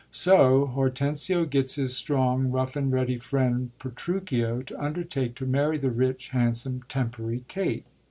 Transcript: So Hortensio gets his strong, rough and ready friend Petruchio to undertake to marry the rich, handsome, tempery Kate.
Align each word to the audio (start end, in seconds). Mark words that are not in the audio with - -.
So 0.09 0.65
Hortensio 0.65 1.45
gets 1.45 1.75
his 1.75 1.95
strong, 1.95 2.49
rough 2.49 2.75
and 2.75 2.91
ready 2.91 3.17
friend 3.19 3.69
Petruchio 3.77 4.63
to 4.63 4.83
undertake 4.83 5.35
to 5.35 5.45
marry 5.45 5.77
the 5.77 5.91
rich, 5.91 6.29
handsome, 6.29 6.81
tempery 6.89 7.43
Kate. 7.47 7.85